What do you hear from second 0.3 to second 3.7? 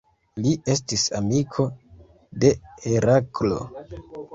Li estis amiko de Heraklo.